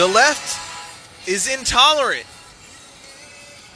[0.00, 2.24] The left is intolerant.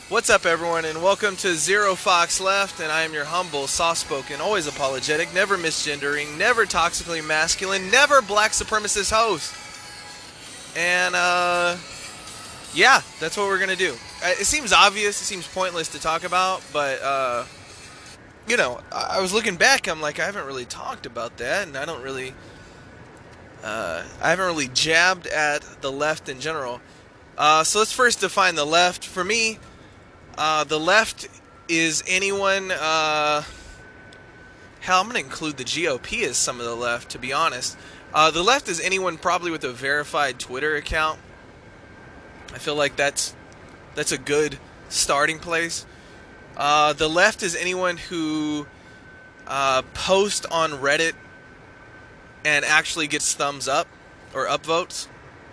[0.08, 2.80] What's up, everyone, and welcome to Zero Fox Left.
[2.80, 8.52] And I am your humble, soft-spoken, always apologetic, never misgendering, never toxically masculine, never black
[8.52, 9.54] supremacist host.
[10.74, 11.76] And uh,
[12.72, 13.94] yeah, that's what we're gonna do.
[14.24, 15.20] Uh, It seems obvious.
[15.20, 17.44] It seems pointless to talk about, but uh,
[18.48, 19.88] you know, I was looking back.
[19.88, 22.32] I'm like, I haven't really talked about that, and I don't really.
[23.64, 26.82] Uh, I haven't really jabbed at the left in general.
[27.38, 29.06] Uh, so let's first define the left.
[29.06, 29.58] For me,
[30.36, 31.26] uh, the left
[31.66, 32.70] is anyone.
[32.70, 33.42] Uh,
[34.80, 37.78] hell, I'm going to include the GOP as some of the left, to be honest.
[38.12, 41.18] Uh, the left is anyone probably with a verified Twitter account.
[42.52, 43.34] I feel like that's
[43.94, 44.58] that's a good
[44.90, 45.86] starting place.
[46.54, 48.66] Uh, the left is anyone who
[49.94, 51.14] posts on Reddit
[52.44, 53.88] and actually gets thumbs up
[54.34, 55.08] or upvotes.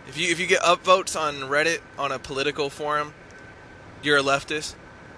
[0.07, 3.13] If you if you get upvotes on Reddit on a political forum,
[4.03, 4.75] you're a leftist.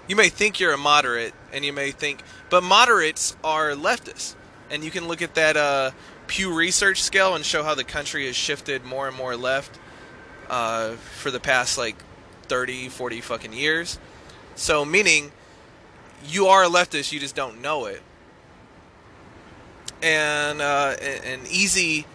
[0.08, 4.36] You may think you're a moderate, and you may think, but moderates are leftists,
[4.70, 5.92] and you can look at that uh,
[6.28, 9.80] Pew Research scale and show how the country has shifted more and more left
[10.50, 11.96] uh, for the past like
[12.44, 13.98] 30, 40 fucking years.
[14.56, 15.32] So meaning,
[16.28, 18.02] you are a leftist, you just don't know it
[20.04, 22.06] and uh, an easy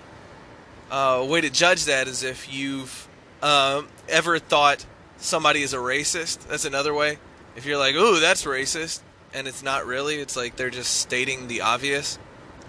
[0.91, 3.09] uh, way to judge that is if you've
[3.43, 4.85] um, ever thought
[5.17, 6.47] somebody is a racist.
[6.49, 7.19] That's another way.
[7.57, 9.01] If you're like, "Ooh, that's racist,"
[9.33, 12.19] and it's not really, it's like they're just stating the obvious.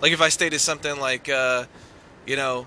[0.02, 1.66] Like if I stated something like, uh,
[2.26, 2.66] you know,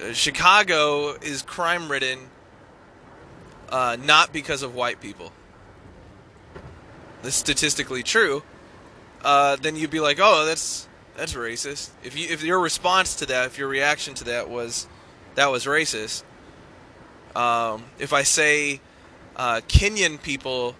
[0.00, 2.18] uh, Chicago is crime-ridden,
[3.70, 5.32] uh, not because of white people.
[7.22, 8.42] This is statistically true
[9.22, 13.26] uh, then you'd be like, "Oh, that's that's racist." If you if your response to
[13.26, 14.86] that, if your reaction to that was
[15.34, 16.24] that was racist,
[17.34, 18.80] um, if I say
[19.36, 20.76] uh, Kenyan people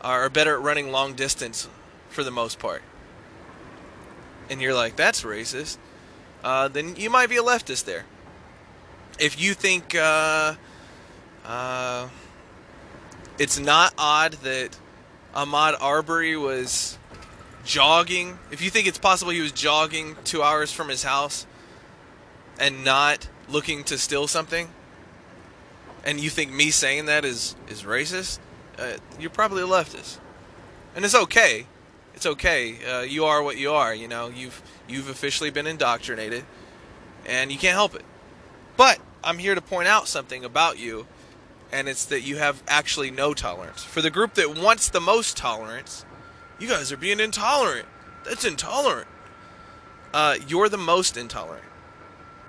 [0.00, 1.68] are better at running long distance
[2.08, 2.82] for the most part,
[4.48, 5.78] and you're like, "That's racist,"
[6.44, 8.04] uh, then you might be a leftist there.
[9.18, 10.54] If you think uh,
[11.44, 12.08] uh,
[13.38, 14.78] it's not odd that
[15.34, 16.98] Ahmaud Arbery was
[17.64, 21.46] jogging, if you think it's possible he was jogging two hours from his house
[22.58, 24.68] and not looking to steal something,
[26.04, 28.38] and you think me saying that is is racist,
[28.78, 30.18] uh, you're probably a leftist,
[30.94, 31.66] and it's okay.
[32.14, 32.76] It's okay.
[32.84, 33.94] Uh, you are what you are.
[33.94, 36.44] You know, you've you've officially been indoctrinated,
[37.26, 38.04] and you can't help it.
[38.76, 41.06] But I'm here to point out something about you,
[41.72, 43.82] and it's that you have actually no tolerance.
[43.82, 46.04] For the group that wants the most tolerance,
[46.64, 47.86] you guys are being intolerant.
[48.24, 49.06] That's intolerant.
[50.14, 51.64] Uh, you're the most intolerant.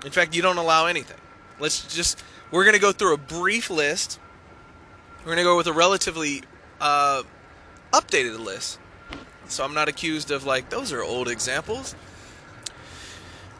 [0.04, 1.18] In fact, you don't allow anything.
[1.60, 4.18] Let's just, we're going to go through a brief list.
[5.18, 6.44] We're going to go with a relatively
[6.80, 7.24] uh,
[7.92, 8.78] updated list.
[9.48, 11.94] So I'm not accused of, like, those are old examples.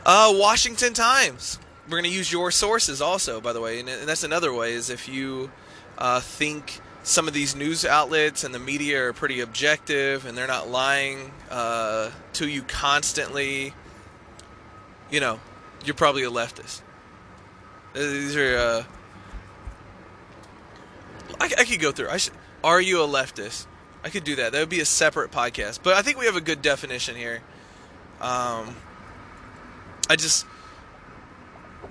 [0.07, 1.59] Uh, Washington Times.
[1.85, 3.81] We're going to use your sources also, by the way.
[3.81, 5.51] And, that's another way, is if you
[5.99, 10.49] uh, think some of these news outlets and the media are pretty objective and they're
[10.49, 13.73] not lying uh, to you constantly,
[15.09, 15.39] you know,
[15.85, 16.83] you're probably a leftist.
[17.95, 18.57] Uh, These are.
[18.57, 18.85] Uh,
[21.41, 22.09] I, I could go through.
[22.09, 22.33] I should.
[22.65, 23.67] Are you a leftist?
[24.03, 24.51] I could do that.
[24.51, 25.79] That would be a separate podcast.
[25.85, 27.41] But I think we have a good definition here.
[28.21, 28.75] Um,
[30.11, 30.45] I just,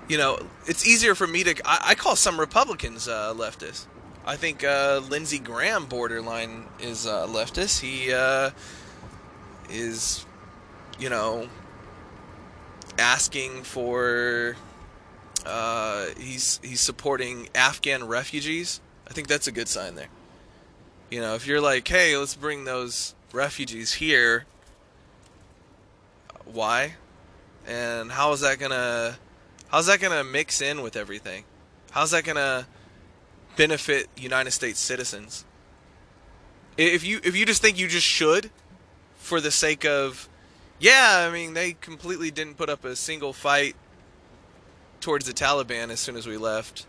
[0.08, 1.54] you know, it's easier for me to.
[1.64, 3.86] I, I call some Republicans uh, leftist.
[4.26, 7.80] I think uh, Lindsey Graham borderline is uh, leftist.
[7.80, 8.50] He uh,
[9.70, 10.26] is,
[10.98, 11.48] you know,
[12.98, 14.56] asking for.
[15.44, 18.80] Uh, he's he's supporting Afghan refugees.
[19.08, 20.08] I think that's a good sign there.
[21.08, 24.44] You know, if you're like, hey, let's bring those refugees here.
[26.46, 26.94] Why?
[27.64, 29.18] And how is that gonna?
[29.68, 31.44] How's that gonna mix in with everything?
[31.92, 32.66] How's that gonna
[33.56, 35.44] benefit United States citizens?
[36.76, 38.50] If you if you just think you just should,
[39.16, 40.28] for the sake of,
[40.78, 43.74] yeah, I mean they completely didn't put up a single fight
[45.00, 46.86] towards the Taliban as soon as we left.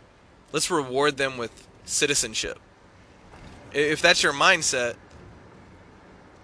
[0.52, 2.60] Let's reward them with citizenship.
[3.74, 4.96] If that's your mindset,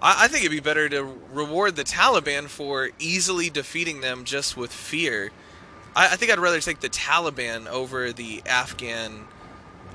[0.01, 4.71] I, think it'd be better to reward the Taliban for easily defeating them just with
[4.71, 5.31] fear.
[5.95, 9.27] I, I think I'd rather take the Taliban over the Afghan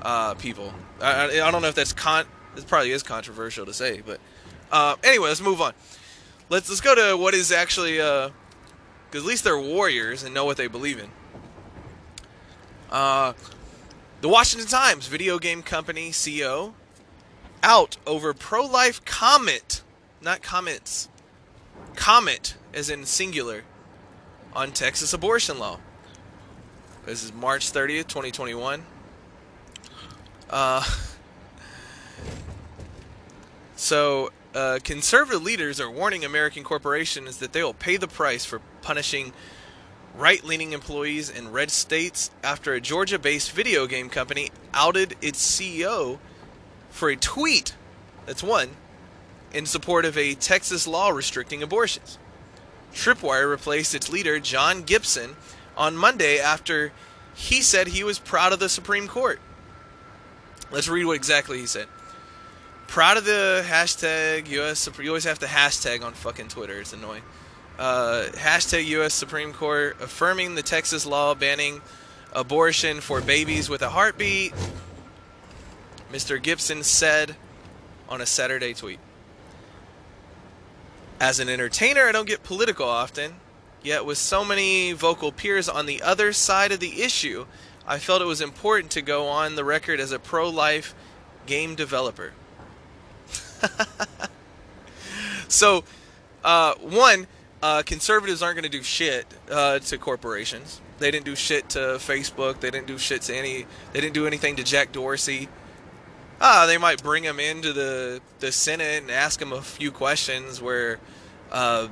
[0.01, 0.73] uh, people.
[1.01, 2.25] I, I, don't know if that's con.
[2.55, 4.19] It probably is controversial to say, but
[4.71, 5.73] uh, anyway, let's move on.
[6.49, 8.31] Let's let's go to what is actually, because
[9.13, 11.09] at least they're warriors and know what they believe in.
[12.91, 13.33] Uh,
[14.21, 16.73] the Washington Times, video game company CEO,
[17.61, 19.83] out over pro-life comment,
[20.21, 21.07] not comments,
[21.95, 23.63] comment as in singular,
[24.53, 25.79] on Texas abortion law.
[27.05, 28.83] This is March 30th, 2021.
[30.49, 30.83] Uh,
[33.75, 38.59] so, uh, conservative leaders are warning American corporations that they will pay the price for
[38.81, 39.31] punishing
[40.15, 45.39] right leaning employees in red states after a Georgia based video game company outed its
[45.39, 46.17] CEO
[46.89, 47.75] for a tweet
[48.25, 48.69] that's one
[49.53, 52.17] in support of a Texas law restricting abortions.
[52.93, 55.35] Tripwire replaced its leader, John Gibson,
[55.77, 56.91] on Monday after
[57.35, 59.39] he said he was proud of the Supreme Court.
[60.71, 61.87] Let's read what exactly he said.
[62.87, 64.87] Proud of the hashtag US.
[64.99, 66.79] You always have to hashtag on fucking Twitter.
[66.79, 67.23] It's annoying.
[67.79, 69.13] Uh, hashtag U.S.
[69.13, 71.81] Supreme Court affirming the Texas law banning
[72.33, 74.53] abortion for babies with a heartbeat.
[76.11, 76.41] Mr.
[76.41, 77.35] Gibson said
[78.09, 78.99] on a Saturday tweet.
[81.21, 83.35] As an entertainer, I don't get political often,
[83.81, 87.45] yet, with so many vocal peers on the other side of the issue,
[87.87, 90.93] I felt it was important to go on the record as a pro life
[91.45, 92.33] game developer.
[95.47, 95.83] so,
[96.43, 97.27] uh, one,
[97.61, 100.81] uh, conservatives aren't going to do shit uh, to corporations.
[100.99, 102.59] They didn't do shit to Facebook.
[102.59, 103.65] They didn't do shit to any.
[103.93, 105.49] They didn't do anything to Jack Dorsey.
[106.41, 110.61] Ah, they might bring him into the the Senate and ask him a few questions.
[110.61, 110.99] Where
[111.51, 111.87] uh,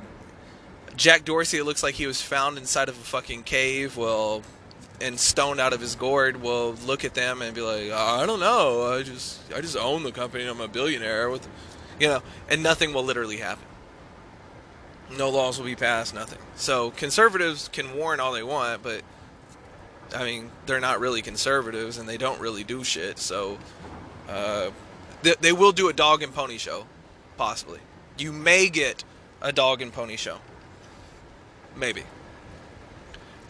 [0.96, 3.96] Jack Dorsey, it looks like he was found inside of a fucking cave.
[3.96, 4.42] Well,
[5.00, 8.40] and stoned out of his gourd will look at them and be like, I don't
[8.40, 10.46] know, I just I just own the company.
[10.46, 11.46] I'm a billionaire with,
[12.00, 13.64] you know, and nothing will literally happen.
[15.16, 16.38] No laws will be passed, nothing.
[16.56, 19.02] So conservatives can warn all they want, but
[20.14, 23.18] I mean, they're not really conservatives and they don't really do shit.
[23.18, 23.58] So
[24.28, 24.70] uh,
[25.22, 26.86] they, they will do a dog and pony show,
[27.36, 27.80] possibly.
[28.18, 29.04] You may get
[29.40, 30.38] a dog and pony show.
[31.76, 32.02] Maybe.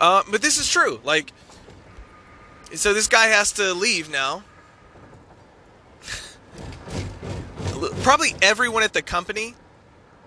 [0.00, 1.00] Uh, but this is true.
[1.05, 1.33] Like,
[2.75, 4.45] so this guy has to leave now.
[8.03, 9.55] Probably everyone at the company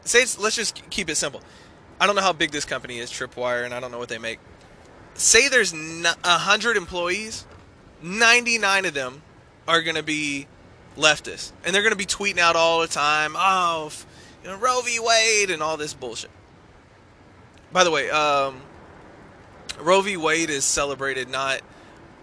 [0.04, 1.42] say let's just keep it simple.
[2.00, 4.18] I don't know how big this company is, Tripwire, and I don't know what they
[4.18, 4.40] make.
[5.14, 7.46] Say there's a hundred employees,
[8.02, 9.22] ninety nine of them
[9.68, 10.48] are to be
[10.98, 13.92] leftists, and they're to be tweeting out all the time, "Oh,
[14.44, 15.00] you know, Roe v.
[15.00, 16.32] Wade" and all this bullshit.
[17.72, 18.62] By the way, um,
[19.82, 20.18] Roe v.
[20.18, 21.62] Wade is celebrated not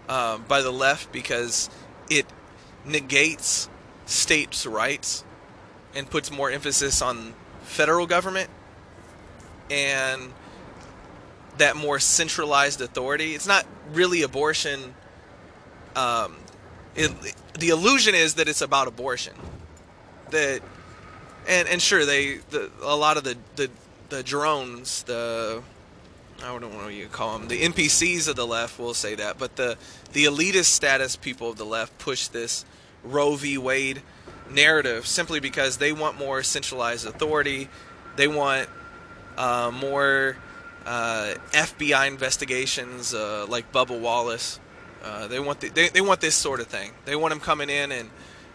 [0.07, 1.69] um, by the left because
[2.09, 2.25] it
[2.85, 3.69] negates
[4.05, 5.23] states' rights
[5.95, 8.49] and puts more emphasis on federal government
[9.69, 10.33] and
[11.57, 13.35] that more centralized authority.
[13.35, 14.95] It's not really abortion.
[15.95, 16.37] Um,
[16.95, 17.11] it,
[17.59, 19.33] the illusion is that it's about abortion.
[20.31, 20.61] That
[21.47, 23.69] and and sure they the, a lot of the, the
[24.09, 25.61] the drones the
[26.41, 29.37] I don't know what you call them the NPCs of the left will say that,
[29.37, 29.77] but the
[30.13, 32.65] the elitist status people of the left push this
[33.03, 33.57] Roe v.
[33.57, 34.01] Wade
[34.49, 37.69] narrative simply because they want more centralized authority.
[38.15, 38.69] They want
[39.37, 40.37] uh, more
[40.85, 44.59] uh, FBI investigations uh, like Bubba Wallace.
[45.03, 46.91] Uh, they want the, they, they want this sort of thing.
[47.05, 48.09] They want them coming in and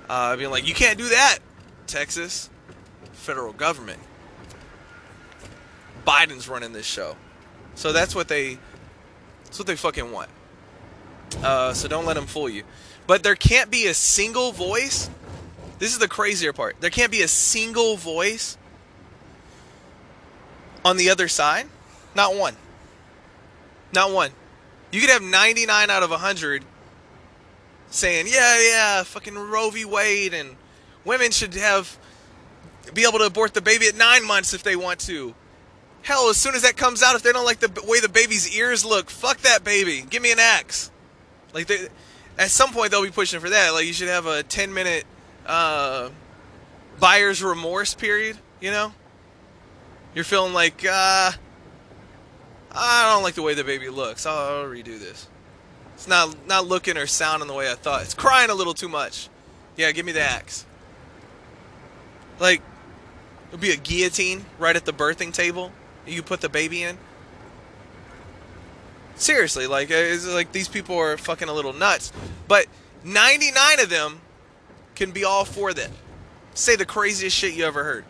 [0.09, 1.39] uh, being like, "You can't do that,
[1.87, 2.51] Texas,
[3.13, 4.01] federal government."
[6.07, 7.17] Biden's running this show,
[7.75, 8.59] so that's what they
[9.45, 10.31] that's what they fucking want.
[11.43, 12.65] Uh, so don't let them fool you.
[13.07, 15.11] But there can't be a single voice
[15.79, 16.77] this is the crazier part.
[16.81, 18.57] There can't be a single voice
[20.85, 21.67] on the other side.
[22.15, 22.57] Not one.
[23.93, 24.31] Not one.
[24.93, 26.65] You could have 99 out of 100
[27.91, 29.85] saying, yeah, yeah, fucking Roe v.
[29.85, 30.57] Wade and
[31.05, 31.99] women should have
[32.93, 35.35] be able to abort the baby at nine months if they want to.
[36.05, 38.55] Hell, as soon as that comes out, if they don't like the way the baby's
[38.55, 40.05] ears look, fuck that baby.
[40.09, 40.91] Give me an axe.
[41.55, 41.89] Like, they,
[42.39, 43.71] at some point, they'll be pushing for that.
[43.71, 45.07] Like, you should have a 10 minute
[45.47, 46.11] uh,
[47.01, 48.37] buyer's remorse period.
[48.61, 48.93] You know,
[50.15, 51.33] you're feeling like uh,
[52.73, 54.27] I don't like the way the baby looks.
[54.27, 55.27] I'll, I'll redo this.
[55.95, 58.03] It's not not looking or sounding the way I thought.
[58.03, 59.31] It's crying a little too much.
[59.77, 60.67] Yeah, give me the axe.
[62.39, 62.61] Like,
[63.49, 65.73] it'll be a guillotine right at the birthing table.
[66.07, 66.99] You put the baby in.
[69.17, 72.13] Seriously, like, it's like these people are fucking a little nuts.
[72.49, 72.67] But
[73.05, 74.21] 99 of them
[74.95, 75.91] can be all for that.
[76.55, 78.05] Say the craziest shit you ever heard.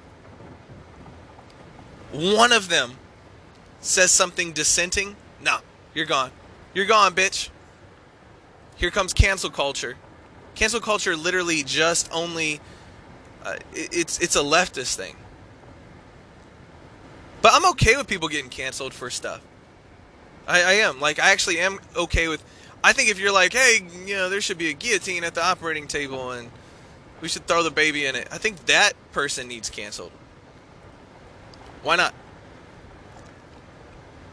[2.12, 2.92] One of them
[3.80, 5.16] says something dissenting.
[5.42, 5.58] No,
[5.94, 6.30] you're gone.
[6.72, 7.50] You're gone, bitch.
[8.76, 9.96] Here comes cancel culture.
[10.54, 12.60] Cancel culture literally just only
[13.44, 15.16] uh, it's it's a leftist thing.
[17.44, 19.42] But I'm okay with people getting canceled for stuff.
[20.48, 22.42] I, I am like I actually am okay with.
[22.82, 25.44] I think if you're like, hey, you know, there should be a guillotine at the
[25.44, 26.50] operating table and
[27.20, 28.28] we should throw the baby in it.
[28.32, 30.10] I think that person needs canceled.
[31.82, 32.14] Why not?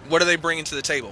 [0.08, 1.12] What are they bringing to the table?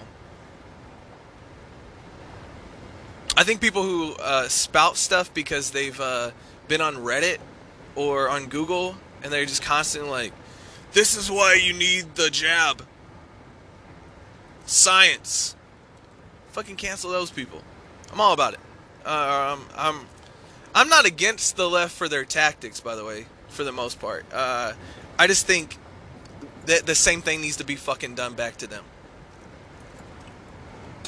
[3.35, 6.31] I think people who uh, spout stuff because they've uh,
[6.69, 7.39] been on Reddit
[7.97, 10.33] or on Google and they're just constantly like,
[10.93, 12.85] this is why you need the jab.
[14.65, 15.55] Science.
[16.51, 17.61] Fucking cancel those people.
[18.11, 18.59] I'm all about it.
[19.05, 20.07] Uh, um, I'm,
[20.75, 24.25] I'm not against the left for their tactics, by the way, for the most part.
[24.31, 24.73] Uh,
[25.17, 25.77] I just think
[26.65, 28.83] that the same thing needs to be fucking done back to them.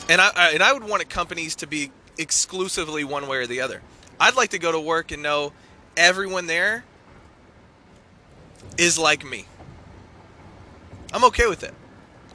[0.10, 3.82] And I, and I would want companies to be exclusively one way or the other.
[4.20, 5.54] I'd like to go to work and know
[5.96, 6.84] everyone there
[8.78, 9.46] is like me.
[11.14, 11.74] I'm okay with it.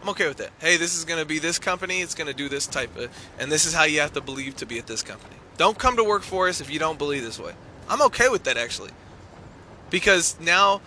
[0.02, 0.50] I'm okay with it.
[0.60, 2.00] Hey, this is going to be this company.
[2.00, 4.56] It's going to do this type of, and this is how you have to believe
[4.56, 5.36] to be at this company.
[5.56, 7.54] Don't come to work for us if you don't believe this way.
[7.88, 8.90] I'm okay with that actually,
[9.90, 10.80] because now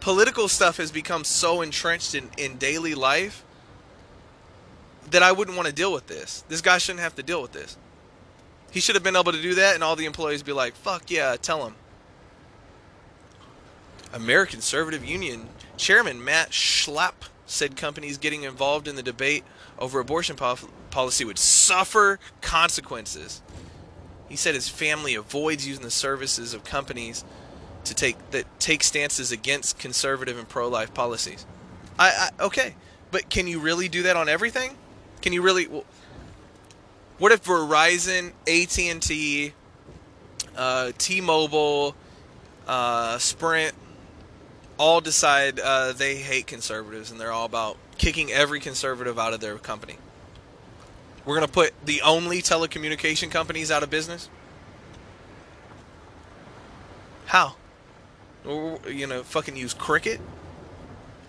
[0.00, 3.44] political stuff has become so entrenched in, in daily life
[5.10, 6.44] that I wouldn't want to deal with this.
[6.48, 7.76] This guy shouldn't have to deal with this.
[8.70, 11.10] He should have been able to do that, and all the employees be like, "Fuck
[11.10, 11.74] yeah, tell him."
[14.14, 19.44] American Conservative Union Chairman Matt Schlapp said companies getting involved in the debate
[19.78, 20.56] over abortion po-
[20.90, 23.42] policy would suffer consequences.
[24.28, 27.24] He said his family avoids using the services of companies
[27.84, 31.44] to take that take stances against conservative and pro-life policies.
[31.98, 32.74] I, I okay,
[33.10, 34.76] but can you really do that on everything?
[35.20, 35.66] Can you really?
[35.66, 35.84] Well,
[37.18, 39.52] what if Verizon, AT and T,
[40.56, 41.94] uh, T-Mobile,
[42.66, 43.74] uh, Sprint,
[44.82, 49.38] all decide uh, they hate conservatives and they're all about kicking every conservative out of
[49.38, 49.96] their company?
[51.24, 54.28] We're gonna put the only telecommunication companies out of business.
[57.26, 57.54] How?
[58.44, 60.20] You know, fucking use Cricket.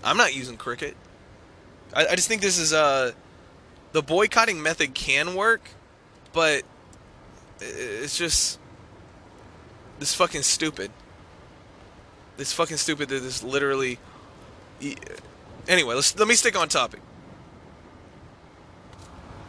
[0.04, 0.98] I'm not using Cricket.
[1.96, 3.12] I, I just think this is uh
[3.92, 5.70] the boycotting method can work
[6.34, 6.64] but
[7.62, 8.60] it's just
[10.02, 10.90] It's fucking stupid.
[12.38, 14.00] This fucking stupid that this literally.
[15.68, 17.02] Anyway, let's let me stick on topic.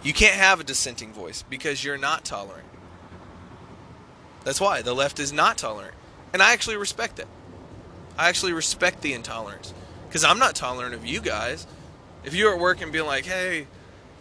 [0.03, 2.67] You can't have a dissenting voice because you're not tolerant.
[4.45, 5.95] That's why the left is not tolerant,
[6.33, 7.27] and I actually respect it.
[8.19, 9.73] I actually respect the intolerance
[10.07, 11.67] because I'm not tolerant of you guys.
[12.23, 13.67] If you're at work and being like, "Hey,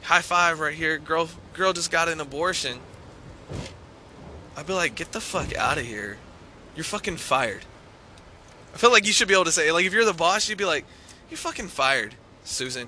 [0.04, 0.98] high five right here.
[0.98, 2.80] Girl, girl just got an abortion.
[4.56, 6.18] I'd be like, get the fuck out of here.
[6.76, 7.66] You're fucking fired.
[8.74, 10.58] I feel like you should be able to say, like, if you're the boss, you'd
[10.58, 10.86] be like,
[11.30, 12.88] you're fucking fired, Susan.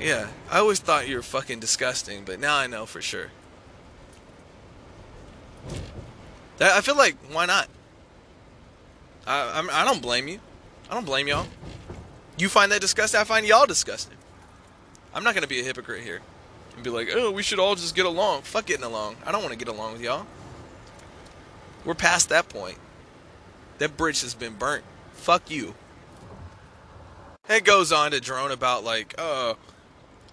[0.00, 3.30] Yeah, I always thought you were fucking disgusting, but now I know for sure.
[6.58, 7.68] That, I feel like, why not?
[9.26, 10.40] I, I'm, I don't blame you.
[10.90, 11.46] I don't blame y'all.
[12.38, 14.16] You find that disgusting, I find y'all disgusting.
[15.14, 16.20] I'm not going to be a hypocrite here
[16.74, 18.42] and be like, oh, we should all just get along.
[18.42, 19.16] Fuck getting along.
[19.26, 20.26] I don't want to get along with y'all.
[21.84, 22.78] We're past that point.
[23.78, 24.84] That bridge has been burnt.
[25.12, 25.74] Fuck you.
[27.48, 29.54] It goes on to drone about like, uh,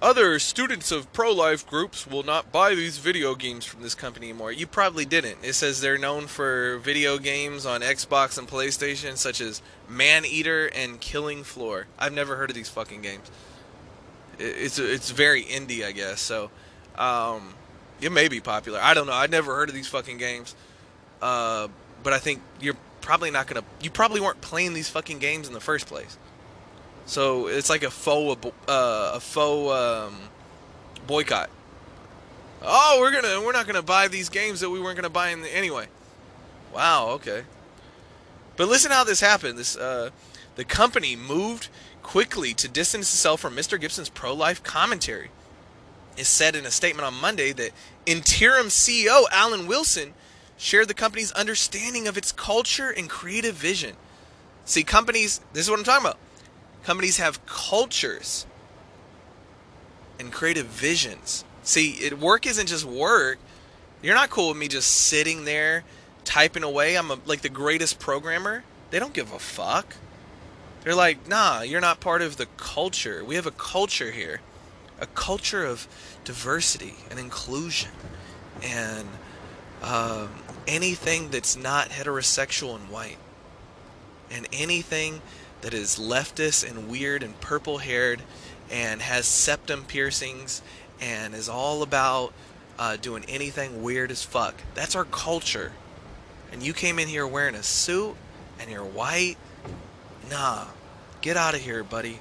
[0.01, 4.51] other students of pro-life groups will not buy these video games from this company anymore.
[4.51, 5.37] You probably didn't.
[5.41, 10.99] It says they're known for video games on Xbox and PlayStation, such as Maneater and
[10.99, 11.87] Killing Floor.
[11.97, 13.31] I've never heard of these fucking games
[14.39, 16.21] it's it's very indie, I guess.
[16.21, 16.49] So
[16.95, 17.53] um,
[18.01, 18.79] it may be popular.
[18.81, 19.13] I don't know.
[19.13, 20.55] I've never heard of these fucking games,
[21.21, 21.67] uh,
[22.03, 23.63] but I think you're probably not gonna.
[23.79, 26.17] You probably weren't playing these fucking games in the first place.
[27.05, 30.15] So it's like a faux uh, a faux um,
[31.05, 31.49] boycott.
[32.63, 35.41] Oh, we're gonna we're not gonna buy these games that we weren't gonna buy in
[35.41, 35.87] the, anyway.
[36.73, 37.09] Wow.
[37.11, 37.43] Okay.
[38.57, 39.59] But listen how this happened.
[39.59, 40.09] This uh,
[40.55, 41.69] the company moved
[42.01, 43.79] quickly to distance itself from Mr.
[43.79, 45.29] Gibson's pro life commentary.
[46.17, 47.71] It said in a statement on Monday that
[48.07, 50.13] interim CEO Alan Wilson
[50.57, 53.95] shared the company's understanding of its culture and creative vision.
[54.65, 56.17] See, companies, this is what I'm talking about.
[56.83, 58.45] Companies have cultures
[60.19, 61.43] and creative visions.
[61.63, 63.37] See, it, work isn't just work.
[64.01, 65.83] You're not cool with me just sitting there
[66.23, 66.95] typing away.
[66.95, 68.63] I'm a, like the greatest programmer.
[68.91, 69.95] They don't give a fuck.
[70.83, 73.23] They're like, nah, you're not part of the culture.
[73.25, 74.41] We have a culture here.
[74.99, 75.87] a culture of
[76.23, 77.91] diversity and inclusion
[78.63, 79.07] and
[79.83, 80.29] um,
[80.67, 83.17] anything that's not heterosexual and white
[84.31, 85.21] and anything
[85.61, 88.21] that is leftist and weird and purple haired
[88.71, 90.61] and has septum piercings
[90.99, 92.33] and is all about
[92.77, 94.55] uh, doing anything weird as fuck.
[94.73, 95.71] That's our culture.
[96.51, 98.15] And you came in here wearing a suit
[98.59, 99.37] and you're white.
[100.29, 100.65] Nah,
[101.21, 102.19] get out of here, buddy.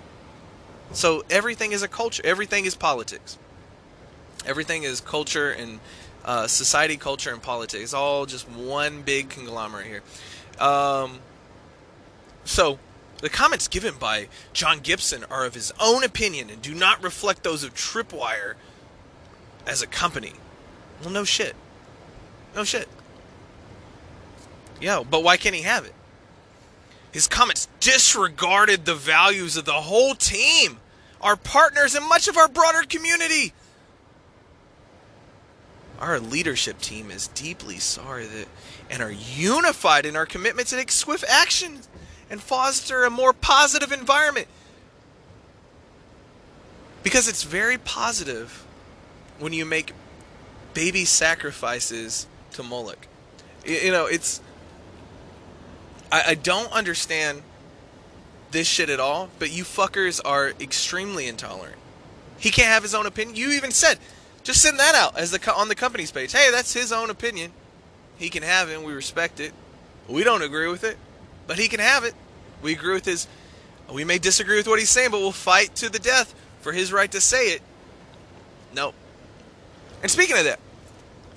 [0.92, 2.22] So everything is a culture.
[2.24, 3.38] Everything is politics.
[4.46, 5.80] Everything is culture and
[6.24, 7.94] uh, society, culture, and politics.
[7.94, 10.02] All just one big conglomerate here.
[10.58, 11.18] Um,
[12.44, 12.78] so
[13.20, 17.42] the comments given by John Gibson are of his own opinion and do not reflect
[17.42, 18.54] those of Tripwire
[19.66, 20.34] as a company.
[21.00, 21.56] Well, no shit.
[22.54, 22.88] No shit.
[24.80, 25.94] Yeah, but why can't he have it?
[27.12, 30.78] His comments disregarded the values of the whole team,
[31.20, 33.52] our partners, and much of our broader community.
[36.04, 38.46] Our leadership team is deeply sorry that
[38.90, 41.78] and are unified in our commitment to take swift action
[42.28, 44.46] and foster a more positive environment.
[47.02, 48.66] Because it's very positive
[49.38, 49.94] when you make
[50.74, 53.08] baby sacrifices to Moloch.
[53.64, 54.42] You know, it's.
[56.12, 57.40] I, I don't understand
[58.50, 61.78] this shit at all, but you fuckers are extremely intolerant.
[62.38, 63.36] He can't have his own opinion.
[63.36, 63.98] You even said,
[64.44, 66.32] just send that out as the on the company's page.
[66.32, 67.50] Hey, that's his own opinion.
[68.16, 68.80] He can have it.
[68.80, 69.52] We respect it.
[70.06, 70.98] We don't agree with it,
[71.46, 72.14] but he can have it.
[72.62, 73.26] We agree with his.
[73.92, 76.92] We may disagree with what he's saying, but we'll fight to the death for his
[76.92, 77.62] right to say it.
[78.74, 78.94] Nope.
[80.02, 80.60] And speaking of that,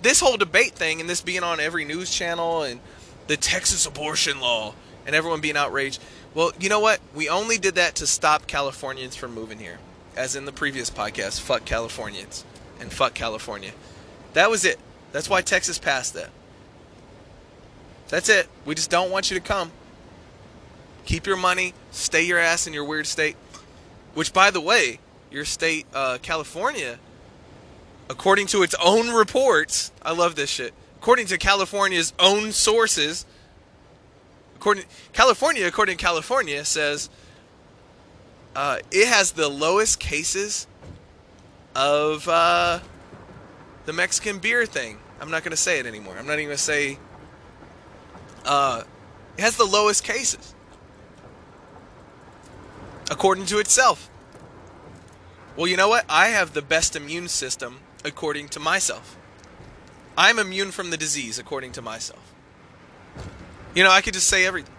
[0.02, 2.80] this whole debate thing and this being on every news channel and
[3.28, 4.74] the Texas abortion law
[5.06, 6.02] and everyone being outraged.
[6.34, 7.00] Well, you know what?
[7.16, 9.80] We only did that to stop Californians from moving here.
[10.16, 12.44] As in the previous podcast, fuck Californians
[12.80, 13.72] and fuck California.
[14.34, 14.80] That was it.
[15.12, 16.30] That's why Texas passed that.
[18.10, 18.48] That's it.
[18.66, 19.72] We just don't want you to come.
[21.06, 23.36] Keep your money, stay your ass in your weird state.
[24.14, 25.00] Which, by the way,
[25.32, 27.00] your state, uh, California,
[28.10, 30.74] according to its own reports, I love this shit.
[31.00, 33.26] According to California's own sources,
[34.56, 37.10] according California, according to California, says
[38.56, 40.68] uh, it has the lowest cases
[41.78, 42.80] of uh,
[43.86, 44.98] the Mexican beer thing.
[45.22, 46.16] I'm not going to say it anymore.
[46.18, 46.98] I'm not even going to say.
[48.44, 48.84] Uh,
[49.38, 50.56] it has the lowest cases,
[53.12, 54.10] according to itself.
[55.56, 56.06] Well, you know what?
[56.10, 59.16] I have the best immune system according to myself.
[60.18, 62.34] I'm immune from the disease according to myself.
[63.76, 64.74] You know, I could just say everything.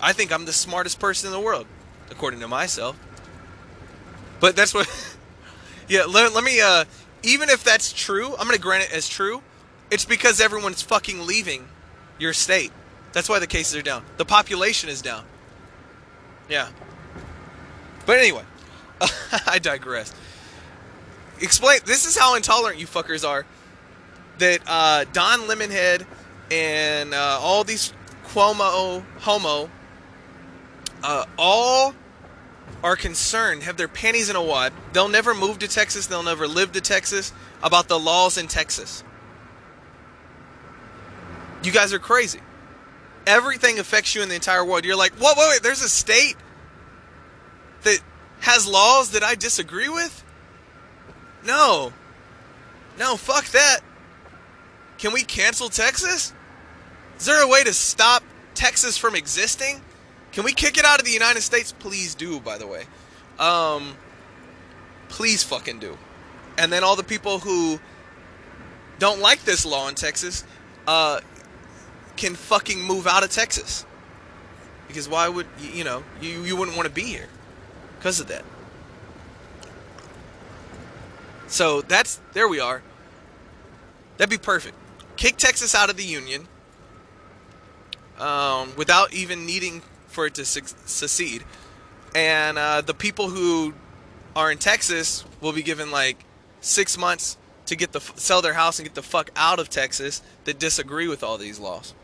[0.00, 1.66] I think I'm the smartest person in the world
[2.10, 2.98] according to myself.
[4.40, 4.88] But that's what
[5.90, 6.86] Yeah, let, let me uh
[7.22, 9.42] even if that's true, I'm going to grant it as true.
[9.90, 11.68] It's because everyone's fucking leaving
[12.18, 12.72] your state.
[13.12, 14.04] That's why the cases are down.
[14.16, 15.24] The population is down.
[16.48, 16.70] Yeah.
[18.06, 18.44] But anyway,
[19.46, 20.14] I digress
[21.42, 21.80] explain.
[21.84, 23.44] This is how intolerant you fuckers are.
[24.38, 26.06] That uh, Don Lemonhead
[26.50, 27.92] and uh, all these
[28.28, 29.68] Cuomo homo
[31.02, 31.94] uh, all
[32.82, 34.72] are concerned, have their panties in a wad.
[34.92, 36.06] They'll never move to Texas.
[36.06, 39.04] They'll never live to Texas about the laws in Texas.
[41.62, 42.40] You guys are crazy.
[43.26, 44.84] Everything affects you in the entire world.
[44.84, 46.36] You're like, whoa, wait, wait, there's a state
[47.82, 48.00] that
[48.40, 50.24] has laws that I disagree with?
[51.44, 51.92] No.
[52.98, 53.80] No, fuck that.
[54.98, 56.32] Can we cancel Texas?
[57.18, 58.22] Is there a way to stop
[58.54, 59.82] Texas from existing?
[60.32, 61.72] Can we kick it out of the United States?
[61.72, 62.84] Please do, by the way.
[63.38, 63.96] Um,
[65.08, 65.96] please fucking do.
[66.56, 67.80] And then all the people who
[68.98, 70.44] don't like this law in Texas
[70.86, 71.20] uh,
[72.16, 73.84] can fucking move out of Texas.
[74.86, 77.28] Because why would, you know, you, you wouldn't want to be here
[77.98, 78.44] because of that.
[81.46, 82.82] So that's there we are.
[84.16, 84.76] That'd be perfect.
[85.16, 86.46] Kick Texas out of the union
[88.18, 89.82] um, without even needing
[90.20, 91.42] for it to su- secede,
[92.14, 93.72] and uh, the people who
[94.36, 96.26] are in Texas will be given like
[96.60, 100.20] six months to get the sell their house and get the fuck out of Texas
[100.44, 101.94] that disagree with all these laws.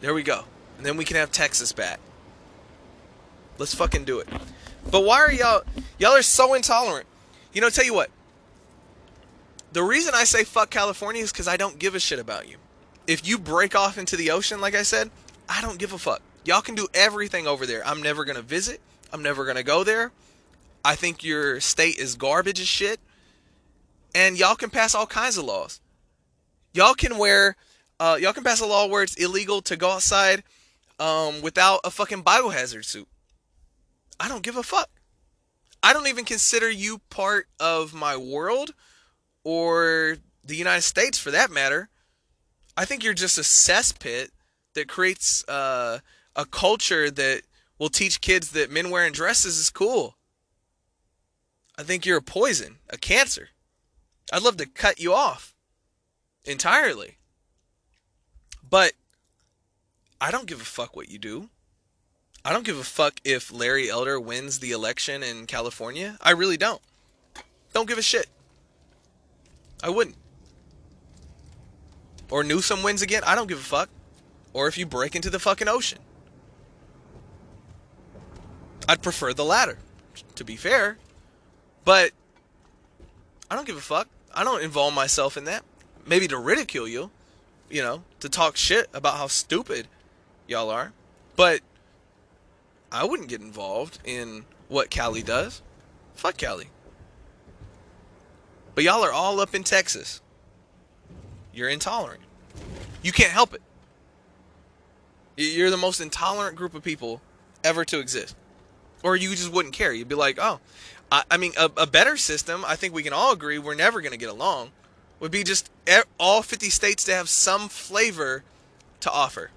[0.00, 2.00] There we go, and then we can have Texas back.
[3.56, 4.28] Let's fucking do it.
[4.90, 5.62] But why are y'all
[5.96, 7.06] y'all are so intolerant?
[7.52, 8.10] You know, tell you what.
[9.70, 12.56] The reason I say fuck California is because I don't give a shit about you.
[13.06, 15.12] If you break off into the ocean, like I said,
[15.48, 16.20] I don't give a fuck.
[16.44, 17.86] Y'all can do everything over there.
[17.86, 18.80] I'm never going to visit.
[19.12, 20.12] I'm never going to go there.
[20.84, 23.00] I think your state is garbage as shit.
[24.14, 25.80] and y'all can pass all kinds of laws.
[26.72, 27.56] Y'all can wear,
[27.98, 30.42] uh, y'all can pass a law where it's illegal to go outside
[31.00, 33.08] um, without a fucking biohazard suit.
[34.20, 34.88] I don't give a fuck.
[35.82, 38.72] I don't even consider you part of my world
[39.42, 41.88] or the United States for that matter.
[42.76, 44.28] I think you're just a cesspit
[44.74, 45.98] that creates uh,
[46.36, 47.42] a culture that
[47.78, 50.16] will teach kids that men wearing dresses is cool.
[51.76, 53.48] I think you're a poison, a cancer.
[54.32, 55.54] I'd love to cut you off
[56.44, 57.16] entirely.
[58.68, 58.92] But
[60.20, 61.50] I don't give a fuck what you do.
[62.44, 66.18] I don't give a fuck if Larry Elder wins the election in California.
[66.20, 66.82] I really don't.
[67.72, 68.26] Don't give a shit.
[69.82, 70.16] I wouldn't.
[72.30, 73.22] Or Newsom wins again.
[73.26, 73.88] I don't give a fuck.
[74.52, 75.98] Or if you break into the fucking ocean.
[78.88, 79.78] I'd prefer the latter,
[80.34, 80.98] to be fair.
[81.84, 82.12] But
[83.50, 84.08] I don't give a fuck.
[84.34, 85.64] I don't involve myself in that.
[86.06, 87.10] Maybe to ridicule you,
[87.70, 89.86] you know, to talk shit about how stupid
[90.46, 90.92] y'all are.
[91.36, 91.60] But
[92.92, 95.62] I wouldn't get involved in what Cali does.
[96.14, 96.68] Fuck Cali.
[98.74, 100.20] But y'all are all up in Texas.
[101.52, 102.22] You're intolerant.
[103.02, 103.62] You can't help it.
[105.36, 107.20] You're the most intolerant group of people
[107.62, 108.36] ever to exist.
[109.04, 109.92] Or you just wouldn't care.
[109.92, 110.58] You'd be like, oh,
[111.12, 114.00] I, I mean, a, a, better system, I think we can all agree we're never
[114.00, 114.72] going to get along,
[115.20, 115.70] would be just
[116.18, 118.42] all 50 states to have some flavor
[119.00, 119.50] to offer.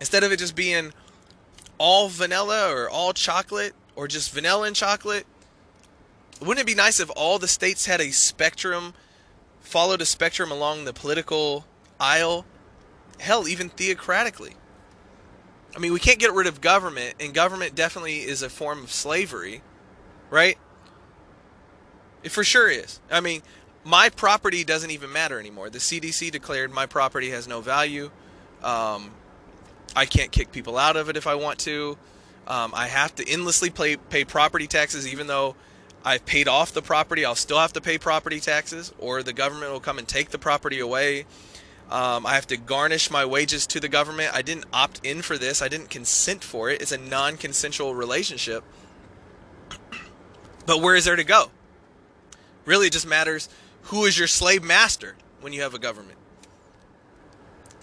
[0.00, 0.92] Instead of it just being
[1.80, 5.26] all vanilla or all chocolate or just vanilla and chocolate?
[6.38, 8.92] Wouldn't it be nice if all the states had a spectrum,
[9.60, 11.64] followed a spectrum along the political
[11.98, 12.44] aisle?
[13.18, 14.54] Hell, even theocratically.
[15.74, 18.90] I mean, we can't get rid of government, and government definitely is a form of
[18.90, 19.62] slavery,
[20.28, 20.58] right?
[22.22, 23.00] It for sure is.
[23.10, 23.42] I mean,
[23.84, 25.70] my property doesn't even matter anymore.
[25.70, 28.10] The CDC declared my property has no value.
[28.62, 29.12] Um,
[29.96, 31.96] I can't kick people out of it if I want to.
[32.46, 35.54] Um, I have to endlessly pay, pay property taxes, even though
[36.04, 37.24] I've paid off the property.
[37.24, 40.38] I'll still have to pay property taxes, or the government will come and take the
[40.38, 41.26] property away.
[41.90, 44.32] Um, I have to garnish my wages to the government.
[44.32, 45.60] I didn't opt in for this.
[45.60, 46.80] I didn't consent for it.
[46.80, 48.62] It's a non-consensual relationship.
[50.66, 51.50] But where is there to go?
[52.64, 53.48] Really, it just matters
[53.84, 56.18] who is your slave master when you have a government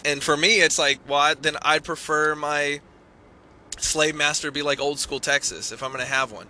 [0.08, 2.80] and for me, it's like, well, then I'd prefer my
[3.78, 6.48] slave master be like old school Texas if I'm going to have one,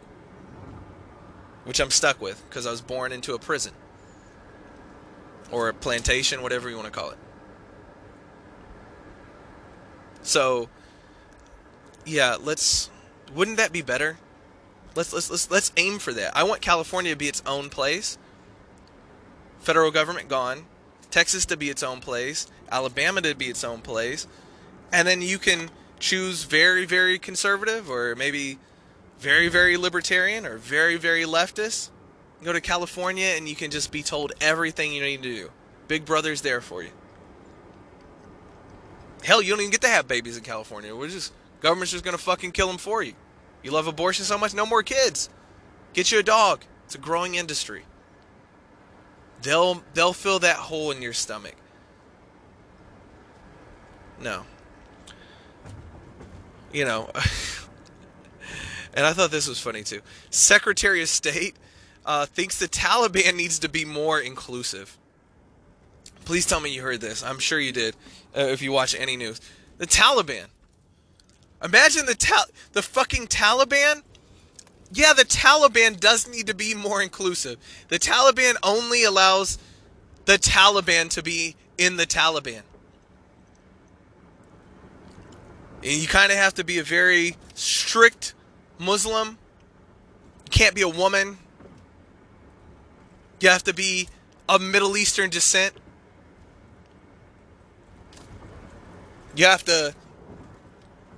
[1.63, 3.73] which I'm stuck with because I was born into a prison
[5.51, 7.17] or a plantation, whatever you want to call it.
[10.27, 10.67] So,
[12.05, 12.89] yeah, let's.
[13.33, 14.17] Wouldn't that be better?
[14.93, 16.35] Let's let's let's let's aim for that.
[16.35, 18.17] I want California to be its own place.
[19.59, 20.65] Federal government gone.
[21.11, 24.27] Texas to be its own place, Alabama to be its own place,
[24.91, 28.59] and then you can choose very, very conservative or maybe
[29.17, 31.89] very, very libertarian or very, very leftist.
[32.43, 35.49] Go to California and you can just be told everything you need to do.
[35.87, 36.91] Big Brother's there for you.
[39.23, 40.95] Hell, you don't even get to have babies in California.
[40.95, 43.13] We're just government's just gonna fucking kill them for you.
[43.63, 45.29] You love abortion so much, no more kids.
[45.93, 46.63] Get you a dog.
[46.85, 47.83] It's a growing industry.
[49.41, 51.55] They'll they'll fill that hole in your stomach.
[54.19, 54.43] No.
[56.73, 57.09] You know,
[58.93, 60.01] and I thought this was funny too.
[60.29, 61.55] Secretary of State
[62.05, 64.97] uh, thinks the Taliban needs to be more inclusive.
[66.27, 67.23] Please tell me you heard this.
[67.23, 67.95] I'm sure you did
[68.35, 69.39] uh, if you watch any news.
[69.77, 70.45] The Taliban.
[71.63, 74.03] Imagine the ta- the fucking Taliban
[74.91, 77.57] yeah, the Taliban does need to be more inclusive.
[77.89, 79.57] The Taliban only allows
[80.25, 82.61] the Taliban to be in the Taliban.
[85.83, 88.33] And you kind of have to be a very strict
[88.79, 89.37] Muslim.
[90.45, 91.37] You can't be a woman.
[93.39, 94.07] You have to be
[94.49, 95.73] of Middle Eastern descent.
[99.37, 99.93] You have to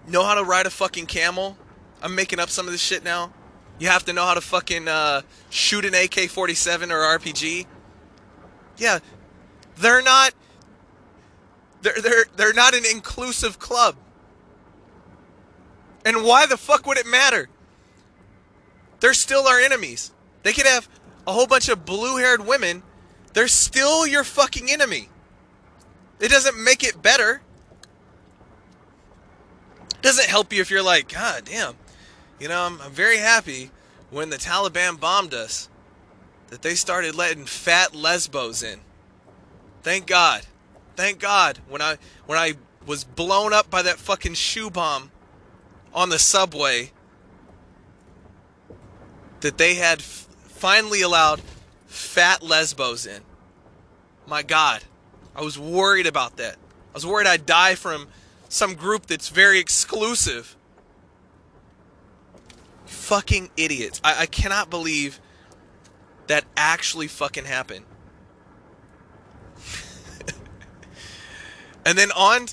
[0.05, 1.57] know how to ride a fucking camel.
[2.01, 3.31] I'm making up some of this shit now.
[3.79, 7.65] You have to know how to fucking uh, shoot an AK 47 or RPG.
[8.77, 8.99] Yeah,
[9.77, 10.33] they're not.
[11.81, 13.95] They're, they're, they're not an inclusive club.
[16.03, 17.47] And why the fuck would it matter?
[18.99, 20.11] They're still our enemies.
[20.43, 20.89] They could have
[21.25, 22.83] a whole bunch of blue haired women.
[23.31, 25.07] They're still your fucking enemy.
[26.19, 27.43] It doesn't make it better.
[30.01, 31.75] Doesn't help you if you're like, God damn,
[32.39, 33.71] you know, I'm, I'm very happy
[34.09, 35.69] when the Taliban bombed us.
[36.49, 38.79] that they started letting fat lesbos in.
[39.83, 40.43] Thank God.
[40.95, 41.59] Thank God.
[41.67, 45.11] When I when I was blown up by that fucking shoe bomb
[45.93, 46.91] on the subway
[49.41, 51.41] that they had f- finally allowed
[51.87, 53.21] fat lesbos in.
[54.27, 54.83] My God.
[55.35, 56.55] I was worried about that.
[56.55, 58.07] I was worried I'd die from
[58.49, 60.57] some group that's very exclusive.
[62.85, 64.01] Fucking idiots.
[64.03, 65.21] I, I cannot believe
[66.27, 67.85] that actually fucking happened.
[71.85, 72.47] and then on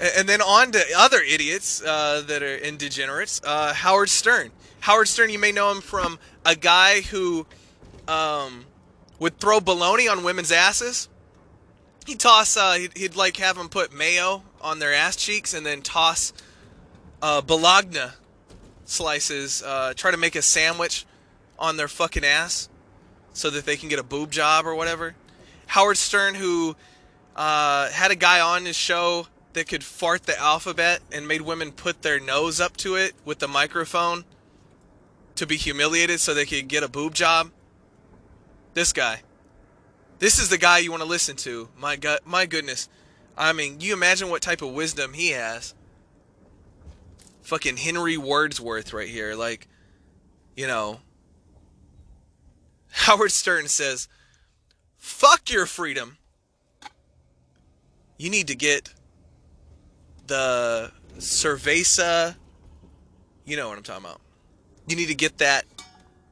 [0.00, 3.40] and then on to other idiots uh, that are in degenerates.
[3.44, 4.50] Uh, Howard Stern.
[4.80, 7.46] Howard Stern, you may know him from a guy who
[8.08, 8.66] um,
[9.18, 11.08] would throw baloney on women's asses.
[12.06, 15.64] He'd toss, uh, he'd, he'd, like have them put mayo on their ass cheeks and
[15.64, 16.32] then toss
[17.22, 18.10] uh, bologna
[18.84, 21.06] slices, uh, try to make a sandwich
[21.58, 22.68] on their fucking ass
[23.32, 25.14] so that they can get a boob job or whatever.
[25.66, 26.76] Howard Stern, who
[27.36, 31.72] uh, had a guy on his show that could fart the alphabet and made women
[31.72, 34.24] put their nose up to it with the microphone
[35.36, 37.50] to be humiliated so they could get a boob job.
[38.74, 39.22] This guy.
[40.18, 41.68] This is the guy you want to listen to.
[41.78, 42.88] My god, my goodness.
[43.36, 45.74] I mean, you imagine what type of wisdom he has.
[47.42, 49.34] Fucking Henry Wordsworth right here.
[49.34, 49.68] Like,
[50.56, 51.00] you know.
[52.90, 54.08] Howard Stern says,
[54.96, 56.18] fuck your freedom.
[58.16, 58.94] You need to get
[60.26, 62.36] the cerveza.
[63.44, 64.20] You know what I'm talking about.
[64.86, 65.64] You need to get that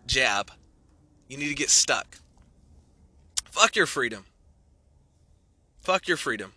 [0.06, 0.52] jab.
[1.28, 2.18] You need to get stuck.
[3.50, 4.24] Fuck your freedom.
[5.80, 6.52] Fuck your freedom.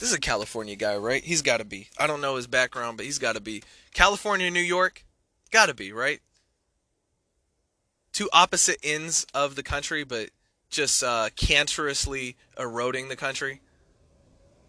[0.00, 1.22] This is a California guy, right?
[1.22, 1.88] He's got to be.
[1.98, 3.62] I don't know his background, but he's got to be.
[3.92, 5.04] California, New York?
[5.50, 6.20] Got to be, right?
[8.10, 10.30] Two opposite ends of the country, but
[10.70, 13.60] just uh, cancerously eroding the country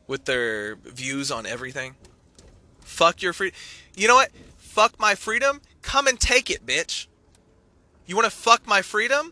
[0.06, 1.96] with their views on everything.
[2.82, 3.58] Fuck your freedom.
[3.96, 4.32] You know what?
[4.58, 5.62] Fuck my freedom.
[5.82, 7.08] Come and take it, bitch.
[8.06, 9.32] You want to fuck my freedom?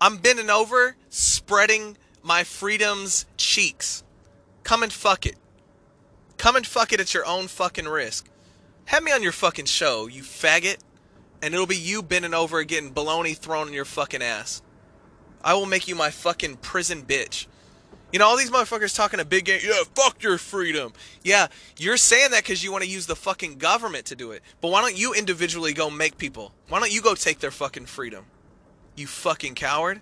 [0.00, 4.04] I'm bending over, spreading my freedom's cheeks.
[4.64, 5.36] Come and fuck it.
[6.38, 8.28] Come and fuck it at your own fucking risk.
[8.86, 10.78] Have me on your fucking show, you faggot,
[11.40, 14.62] and it'll be you bending over and getting baloney thrown in your fucking ass.
[15.42, 17.46] I will make you my fucking prison bitch.
[18.12, 19.60] You know, all these motherfuckers talking a big game.
[19.64, 20.92] Yeah, fuck your freedom.
[21.22, 21.48] Yeah,
[21.78, 24.42] you're saying that because you want to use the fucking government to do it.
[24.60, 26.54] But why don't you individually go make people?
[26.68, 28.24] Why don't you go take their fucking freedom?
[28.94, 30.00] You fucking coward.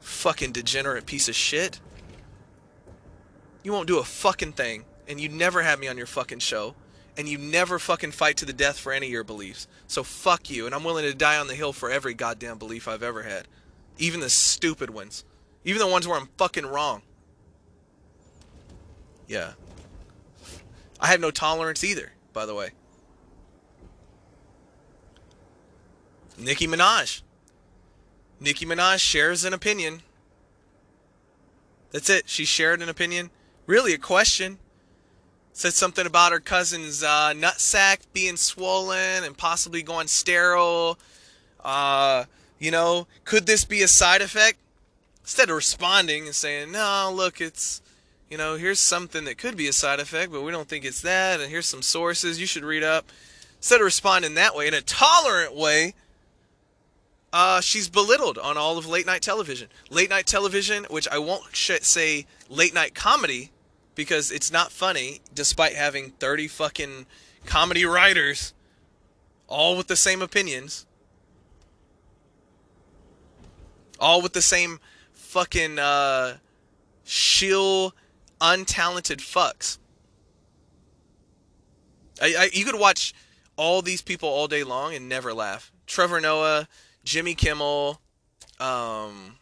[0.00, 1.80] Fucking degenerate piece of shit.
[3.62, 6.74] You won't do a fucking thing, and you never have me on your fucking show,
[7.16, 9.68] and you never fucking fight to the death for any of your beliefs.
[9.86, 12.88] So fuck you, and I'm willing to die on the hill for every goddamn belief
[12.88, 13.46] I've ever had.
[13.98, 15.24] Even the stupid ones.
[15.64, 17.02] Even the ones where I'm fucking wrong.
[19.28, 19.52] Yeah.
[21.00, 22.70] I have no tolerance either, by the way.
[26.38, 27.22] Nicki Minaj.
[28.40, 30.02] Nicki Minaj shares an opinion.
[31.92, 32.28] That's it.
[32.28, 33.30] She shared an opinion.
[33.72, 34.58] Really, a question.
[35.54, 40.98] Said something about her cousin's uh, nutsack being swollen and possibly going sterile.
[41.64, 42.24] Uh,
[42.58, 44.58] you know, could this be a side effect?
[45.22, 47.80] instead of responding and saying, no, look, it's,
[48.28, 51.00] you know, here's something that could be a side effect, but we don't think it's
[51.00, 53.10] that, and here's some sources you should read up.
[53.56, 55.94] Instead of responding that way, in a tolerant way,
[57.32, 59.68] uh, she's belittled on all of late night television.
[59.88, 63.50] Late night television, which I won't sh- say late night comedy
[63.94, 67.06] because it's not funny, despite having 30 fucking
[67.44, 68.54] comedy writers
[69.48, 70.86] all with the same opinions,
[74.00, 74.80] all with the same
[75.12, 76.38] fucking uh,
[77.04, 77.94] shill,
[78.40, 79.78] untalented fucks.
[82.20, 83.14] I, I, you could watch
[83.56, 85.70] all these people all day long and never laugh.
[85.86, 86.68] Trevor Noah,
[87.04, 88.00] Jimmy Kimmel,
[88.58, 89.36] um,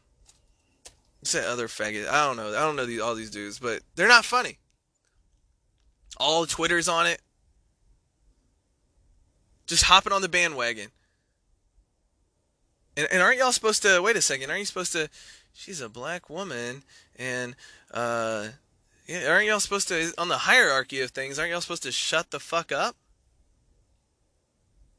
[1.20, 2.08] what's that other faggot?
[2.08, 2.48] I don't know.
[2.48, 4.58] I don't know these, all these dudes, but they're not funny.
[6.16, 7.20] All Twitter's on it.
[9.66, 10.88] Just hopping on the bandwagon.
[12.96, 14.50] And, and aren't y'all supposed to wait a second?
[14.50, 15.08] Aren't you supposed to
[15.52, 16.82] she's a black woman,
[17.16, 17.54] and
[17.92, 18.48] uh,
[19.06, 21.38] yeah, aren't y'all supposed to on the hierarchy of things?
[21.38, 22.96] Aren't y'all supposed to shut the fuck up?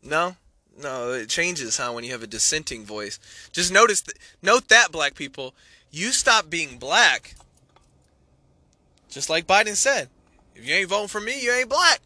[0.04, 0.36] No,
[0.82, 3.20] no, it changes how when you have a dissenting voice.
[3.52, 5.54] Just notice, th- note that black people,
[5.92, 7.36] you stop being black.
[9.10, 10.10] Just like Biden said,
[10.56, 12.00] if you ain't voting for me, you ain't black.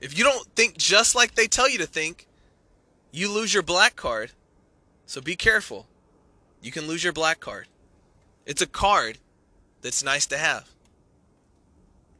[0.00, 2.26] If you don't think just like they tell you to think,
[3.12, 4.32] You lose your black card,
[5.06, 5.86] so be careful.
[6.60, 7.66] You can lose your black card.
[8.44, 9.16] It's a card
[9.80, 10.68] that's nice to have,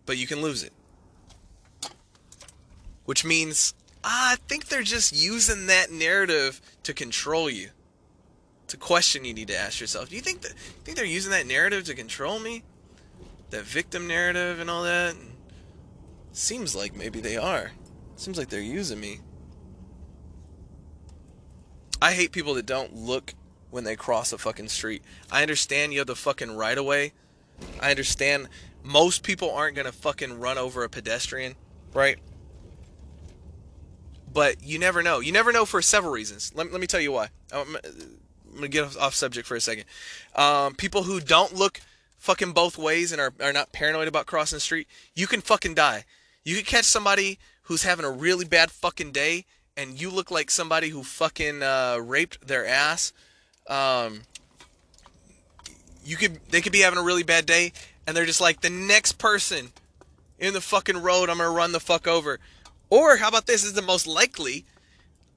[0.06, 0.72] but you can lose it.
[3.04, 3.74] Which means
[4.08, 7.70] I think they're just using that narrative to control you.
[8.62, 10.08] It's a question you need to ask yourself.
[10.08, 12.62] Do you think that you think they're using that narrative to control me?
[13.50, 15.16] That victim narrative and all that?
[16.30, 17.72] Seems like maybe they are.
[18.14, 19.22] Seems like they're using me.
[22.00, 23.34] I hate people that don't look
[23.70, 25.02] when they cross a fucking street.
[25.32, 27.12] I understand you have the fucking right of way.
[27.80, 28.50] I understand
[28.84, 31.56] most people aren't gonna fucking run over a pedestrian,
[31.92, 32.20] right?
[34.36, 35.20] But you never know.
[35.20, 36.52] You never know for several reasons.
[36.54, 37.30] Let, let me tell you why.
[37.50, 39.86] I'm, I'm gonna get off subject for a second.
[40.34, 41.80] Um, people who don't look
[42.18, 45.72] fucking both ways and are, are not paranoid about crossing the street, you can fucking
[45.72, 46.04] die.
[46.44, 50.50] You can catch somebody who's having a really bad fucking day, and you look like
[50.50, 53.14] somebody who fucking uh, raped their ass.
[53.70, 54.20] Um,
[56.04, 57.72] you could they could be having a really bad day,
[58.06, 59.70] and they're just like the next person
[60.38, 61.30] in the fucking road.
[61.30, 62.38] I'm gonna run the fuck over.
[62.90, 63.64] Or how about this?
[63.64, 64.64] is the most likely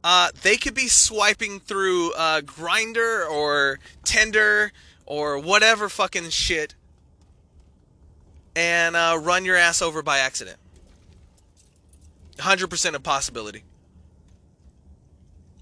[0.04, 4.72] uh, they could be swiping through uh, Grindr or Tinder
[5.06, 6.76] or whatever fucking shit
[8.56, 10.58] and uh, run your ass over by accident.
[12.38, 13.64] 100% of possibility.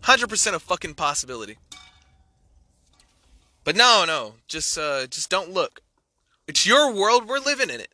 [0.03, 1.57] 100% of fucking possibility.
[3.63, 5.81] But no, no, just uh, just don't look.
[6.47, 7.27] It's your world.
[7.27, 7.89] We're living in it.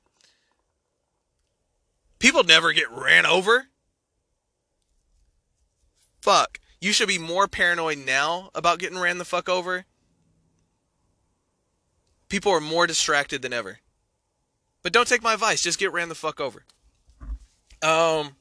[2.19, 3.69] People never get ran over
[6.23, 6.59] fuck.
[6.79, 9.85] You should be more paranoid now about getting ran the fuck over.
[12.29, 13.79] People are more distracted than ever.
[14.81, 16.63] But don't take my advice, just get ran the fuck over.
[17.81, 18.35] Um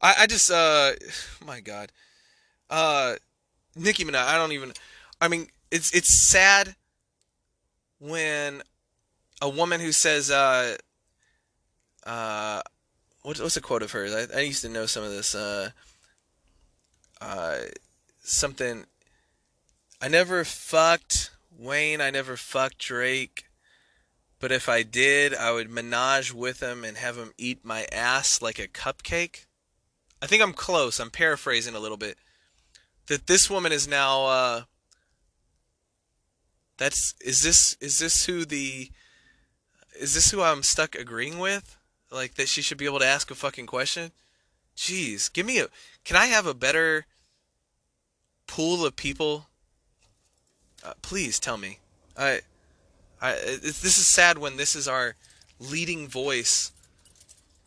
[0.00, 0.92] I, I just uh
[1.46, 1.92] my god.
[2.70, 3.16] Uh
[3.76, 4.72] Nicki Minaj, I don't even
[5.20, 6.76] I mean, it's it's sad
[7.98, 8.62] when
[9.42, 10.76] a woman who says uh
[12.04, 12.62] uh
[13.22, 14.14] what, what's a quote of hers?
[14.14, 15.34] I, I used to know some of this.
[15.34, 15.70] Uh,
[17.20, 17.58] uh,
[18.20, 18.84] something.
[20.00, 22.00] I never fucked Wayne.
[22.00, 23.44] I never fucked Drake.
[24.40, 28.42] But if I did, I would menage with him and have him eat my ass
[28.42, 29.46] like a cupcake.
[30.20, 30.98] I think I'm close.
[30.98, 32.16] I'm paraphrasing a little bit.
[33.06, 34.26] That this woman is now.
[34.26, 34.62] Uh,
[36.76, 38.90] that's is this is this who the
[40.00, 41.76] is this who I'm stuck agreeing with?
[42.12, 44.12] Like that she should be able to ask a fucking question?
[44.76, 45.68] Jeez, give me a.
[46.04, 47.06] Can I have a better
[48.46, 49.46] pool of people?
[50.84, 51.78] Uh, please tell me.
[52.16, 52.40] I,
[53.20, 53.32] I.
[53.62, 55.14] this is sad when this is our
[55.58, 56.72] leading voice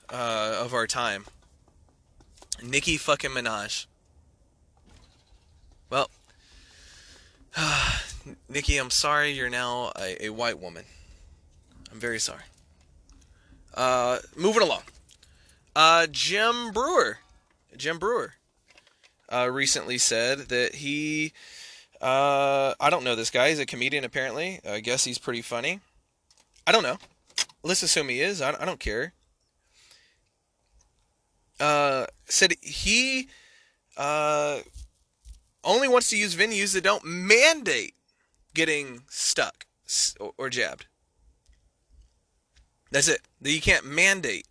[0.09, 1.25] uh, of our time.
[2.61, 3.85] Nicki fucking Minaj.
[5.89, 6.09] Well,
[8.49, 10.85] Nicki, I'm sorry you're now a, a white woman.
[11.91, 12.41] I'm very sorry.
[13.75, 14.83] Uh, moving along.
[15.75, 17.19] Uh, Jim Breuer,
[17.75, 18.35] Jim Breuer,
[19.31, 21.33] uh, recently said that he.
[22.01, 23.49] Uh, I don't know this guy.
[23.49, 24.61] He's a comedian, apparently.
[24.67, 25.81] I guess he's pretty funny.
[26.65, 26.97] I don't know.
[27.63, 28.41] Let's assume he is.
[28.41, 29.13] I, I don't care.
[31.59, 33.29] Uh, said he
[33.97, 34.59] uh,
[35.63, 37.95] only wants to use venues that don't mandate
[38.53, 39.65] getting stuck
[40.37, 40.85] or jabbed.
[42.91, 43.21] That's it.
[43.41, 44.47] You can't mandate.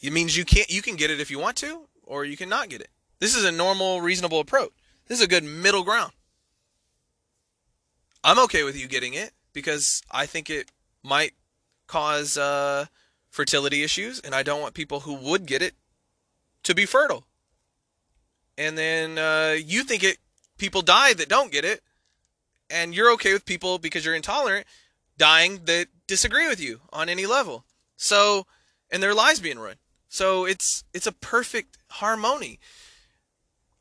[0.00, 2.68] It means you can't you can get it if you want to, or you cannot
[2.68, 2.88] get it.
[3.18, 4.72] This is a normal, reasonable approach.
[5.06, 6.12] This is a good middle ground.
[8.24, 10.70] I'm okay with you getting it because I think it
[11.02, 11.32] might
[11.86, 12.86] cause uh,
[13.28, 15.74] fertility issues, and I don't want people who would get it
[16.62, 17.24] to be fertile.
[18.56, 20.18] And then uh, you think it
[20.58, 21.82] people die that don't get it,
[22.70, 24.66] and you're okay with people because you're intolerant
[25.18, 27.64] dying that disagree with you on any level.
[27.96, 28.46] So,
[28.90, 29.78] and their lives being ruined.
[30.08, 32.58] So it's it's a perfect harmony.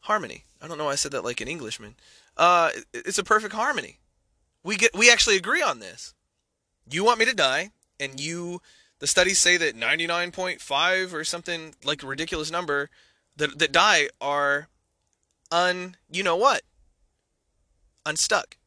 [0.02, 0.46] Harmony.
[0.62, 1.96] I don't know why I said that like an Englishman.
[2.38, 4.00] Uh, it's a perfect harmony.
[4.64, 6.14] We get we actually agree on this.
[6.92, 8.62] You want me to die, and you,
[9.00, 12.90] the studies say that 99.5 or something like a ridiculous number
[13.38, 14.68] that that die are
[15.52, 16.62] un you know what
[18.06, 18.58] unstuck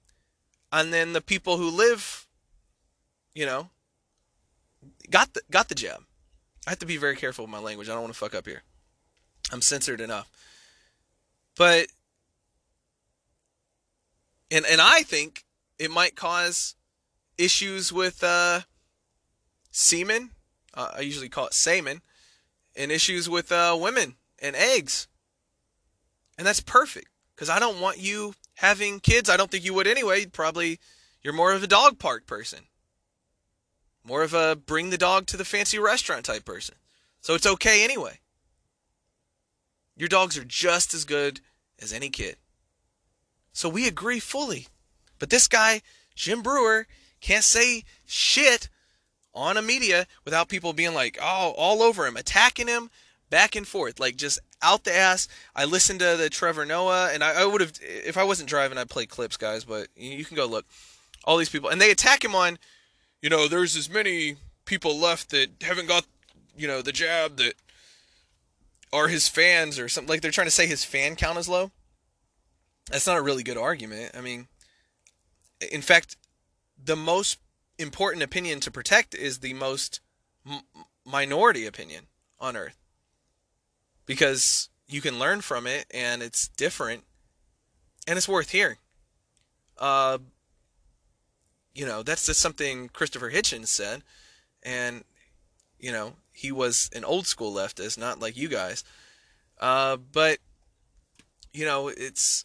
[0.72, 2.26] and then the people who live,
[3.34, 3.68] you know,
[5.10, 6.02] got the got the jab.
[6.66, 7.88] I have to be very careful with my language.
[7.88, 8.62] I don't want to fuck up here.
[9.52, 10.28] I'm censored enough.
[11.56, 11.88] But
[14.50, 15.44] and and I think
[15.78, 16.74] it might cause
[17.36, 18.60] issues with uh,
[19.70, 20.30] semen.
[20.74, 22.00] Uh, I usually call it semen
[22.74, 25.08] and issues with uh, women and eggs.
[26.38, 29.28] And that's perfect because I don't want you having kids.
[29.28, 30.26] I don't think you would anyway.
[30.26, 30.78] Probably
[31.22, 32.60] you're more of a dog park person,
[34.04, 36.74] more of a bring the dog to the fancy restaurant type person.
[37.20, 38.18] So it's okay anyway.
[39.96, 41.40] Your dogs are just as good
[41.80, 42.36] as any kid.
[43.52, 44.68] So we agree fully.
[45.18, 45.82] But this guy,
[46.16, 46.86] Jim Breuer,
[47.20, 48.68] can't say shit
[49.34, 52.90] on a media without people being like, oh, all over him, attacking him
[53.30, 55.28] back and forth, like just out the ass.
[55.54, 58.78] I listened to the Trevor Noah, and I, I would have, if I wasn't driving,
[58.78, 60.66] I'd play clips, guys, but you can go look.
[61.24, 62.58] All these people, and they attack him on,
[63.20, 66.04] you know, there's as many people left that haven't got,
[66.56, 67.54] you know, the jab that
[68.92, 70.08] are his fans or something.
[70.08, 71.70] Like they're trying to say his fan count is low.
[72.90, 74.16] That's not a really good argument.
[74.16, 74.48] I mean,
[75.70, 76.16] in fact,
[76.82, 77.38] the most
[77.78, 80.00] important opinion to protect is the most
[80.44, 80.62] m-
[81.04, 82.06] minority opinion
[82.40, 82.81] on earth
[84.06, 87.04] because you can learn from it and it's different
[88.06, 88.76] and it's worth hearing.
[89.78, 90.18] Uh,
[91.74, 94.02] you know, that's just something Christopher Hitchens said,
[94.62, 95.04] and
[95.78, 98.84] you know, he was an old school leftist, not like you guys.
[99.60, 100.38] Uh, but
[101.52, 102.44] you know, it's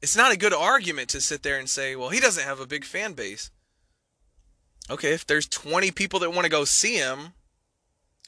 [0.00, 2.66] it's not a good argument to sit there and say, well, he doesn't have a
[2.66, 3.50] big fan base.
[4.90, 7.34] Okay, if there's 20 people that want to go see him,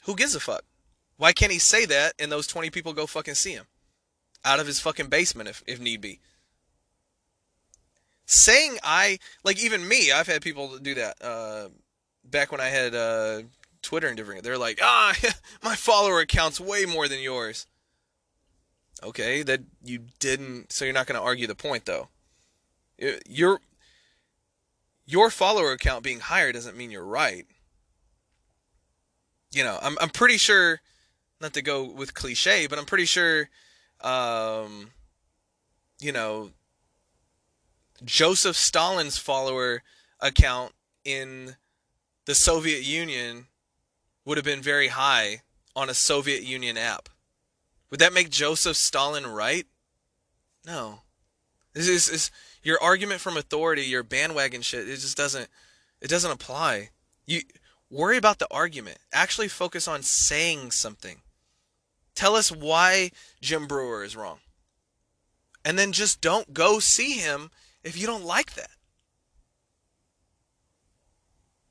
[0.04, 0.64] who gives a fuck?
[1.16, 3.66] Why can't he say that and those 20 people go fucking see him?
[4.44, 6.20] Out of his fucking basement if, if need be.
[8.26, 11.16] Saying I, like even me, I've had people do that.
[11.22, 11.68] Uh,
[12.24, 13.42] back when I had uh,
[13.82, 15.14] Twitter and different, they're like, ah,
[15.62, 17.66] my follower account's way more than yours.
[19.02, 22.08] Okay, that you didn't, so you're not going to argue the point though.
[23.28, 23.60] Your
[25.04, 27.46] your follower account being higher doesn't mean you're right.
[29.52, 30.80] You know, I'm I'm pretty sure
[31.40, 33.48] not to go with cliche, but I'm pretty sure,
[34.00, 34.90] um,
[36.00, 36.50] you know,
[38.04, 39.82] Joseph Stalin's follower
[40.20, 40.72] account
[41.04, 41.56] in
[42.26, 43.46] the Soviet Union
[44.24, 45.42] would have been very high
[45.76, 47.08] on a Soviet Union app.
[47.90, 49.66] Would that make Joseph Stalin right?
[50.66, 51.00] No.
[51.74, 52.30] This is, is
[52.62, 54.88] your argument from authority, your bandwagon shit.
[54.88, 55.48] It just doesn't.
[56.00, 56.90] It doesn't apply.
[57.26, 57.42] You
[57.94, 58.98] worry about the argument.
[59.12, 61.18] Actually, focus on saying something.
[62.14, 64.38] Tell us why Jim Breuer is wrong.
[65.64, 67.50] And then just don't go see him
[67.82, 68.70] if you don't like that.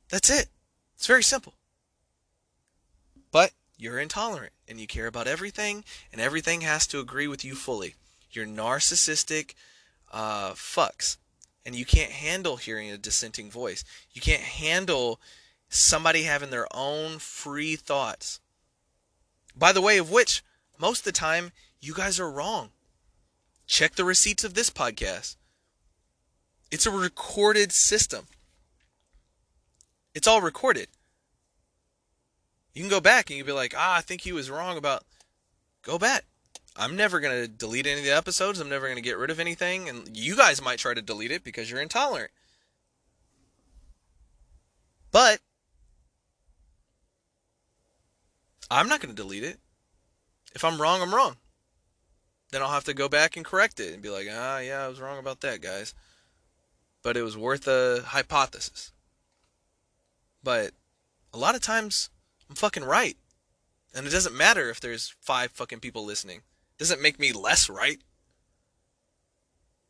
[0.09, 0.47] That's it.
[0.95, 1.53] It's very simple.
[3.31, 7.55] But you're intolerant and you care about everything, and everything has to agree with you
[7.55, 7.95] fully.
[8.31, 9.53] You're narcissistic
[10.11, 11.17] uh, fucks.
[11.65, 13.83] And you can't handle hearing a dissenting voice.
[14.11, 15.19] You can't handle
[15.73, 18.39] somebody having their own free thoughts.
[19.55, 20.43] By the way, of which,
[20.79, 22.69] most of the time, you guys are wrong.
[23.67, 25.35] Check the receipts of this podcast.
[26.71, 28.27] It's a recorded system.
[30.13, 30.87] It's all recorded.
[32.73, 34.77] You can go back and you can be like, ah, I think he was wrong
[34.77, 35.03] about.
[35.83, 36.25] Go back.
[36.75, 38.59] I'm never going to delete any of the episodes.
[38.59, 39.89] I'm never going to get rid of anything.
[39.89, 42.31] And you guys might try to delete it because you're intolerant.
[45.11, 45.39] But
[48.73, 49.59] I'm not going to delete it.
[50.55, 51.37] If I'm wrong, I'm wrong.
[52.51, 54.87] Then I'll have to go back and correct it and be like, ah, yeah, I
[54.87, 55.93] was wrong about that, guys.
[57.01, 58.91] But it was worth a hypothesis.
[60.43, 60.71] But
[61.33, 62.09] a lot of times,
[62.49, 63.17] I'm fucking right.
[63.95, 66.37] And it doesn't matter if there's five fucking people listening.
[66.37, 67.99] It doesn't make me less right.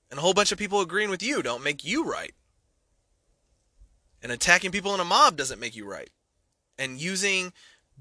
[0.09, 2.34] And a whole bunch of people agreeing with you don't make you right.
[4.21, 6.09] And attacking people in a mob doesn't make you right.
[6.77, 7.51] And using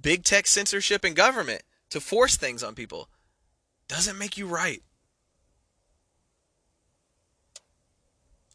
[0.03, 3.09] big tech censorship and government to force things on people
[3.89, 4.83] doesn't make you right.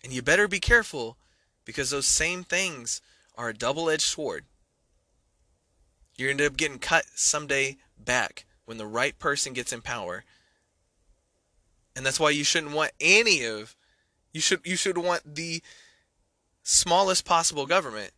[0.03, 1.17] And you better be careful
[1.65, 3.01] because those same things
[3.35, 4.45] are a double edged sword.
[6.15, 9.81] You're going to end up getting cut someday back when the right person gets in
[9.81, 10.23] power.
[11.95, 13.75] And that's why you shouldn't want any of
[14.33, 15.63] you should you should want the
[16.61, 18.11] smallest possible government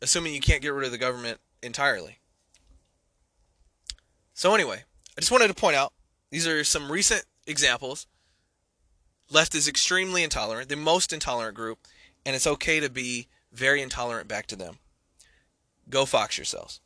[0.00, 2.18] assuming you can't get rid of the government entirely.
[4.34, 4.84] So anyway,
[5.16, 5.92] I just wanted to point out
[6.30, 8.06] these are some recent examples.
[9.30, 11.78] Left is extremely intolerant, the most intolerant group,
[12.24, 14.78] and it's okay to be very intolerant back to them.
[15.88, 16.80] Go fox yourselves.